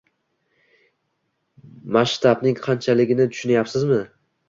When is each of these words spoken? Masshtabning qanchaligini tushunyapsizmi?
Masshtabning 1.99 2.59
qanchaligini 2.71 3.33
tushunyapsizmi? 3.33 4.05